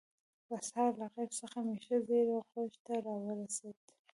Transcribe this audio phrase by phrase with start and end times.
[0.47, 3.77] په سهار له غیب څخه مې ښه زیری غوږ ته راورسېد.